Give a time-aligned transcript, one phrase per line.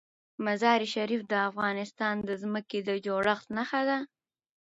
[0.45, 3.97] مزارشریف د افغانستان د ځمکې د جوړښت نښه ده.